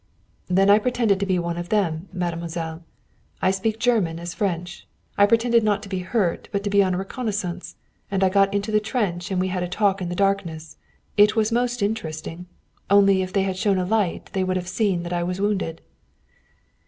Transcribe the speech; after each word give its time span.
"Then 0.47 0.67
I 0.71 0.79
pretended 0.79 1.19
to 1.19 1.27
be 1.27 1.37
one 1.37 1.57
of 1.57 1.69
them, 1.69 2.09
mademoiselle. 2.11 2.83
I 3.39 3.51
speak 3.51 3.77
German 3.77 4.17
as 4.19 4.33
French. 4.33 4.87
I 5.15 5.27
pretended 5.27 5.63
not 5.63 5.83
to 5.83 5.89
be 5.89 5.99
hurt, 5.99 6.49
but 6.51 6.63
to 6.63 6.71
be 6.71 6.81
on 6.81 6.95
a 6.95 6.97
reconnoissance. 6.97 7.75
And 8.09 8.23
I 8.23 8.29
got 8.29 8.51
into 8.51 8.71
the 8.71 8.79
trench 8.79 9.29
and 9.29 9.39
we 9.39 9.49
had 9.49 9.61
a 9.61 9.67
talk 9.67 10.01
in 10.01 10.09
the 10.09 10.15
darkness. 10.15 10.77
It 11.17 11.35
was 11.35 11.51
most 11.51 11.83
interesting. 11.83 12.47
Only 12.89 13.21
if 13.21 13.31
they 13.31 13.43
had 13.43 13.57
shown 13.57 13.77
a 13.77 13.85
light 13.85 14.31
they 14.33 14.43
would 14.43 14.57
have 14.57 14.67
seen 14.67 15.03
that 15.03 15.13
I 15.13 15.21
was 15.21 15.39
wounded." 15.39 15.81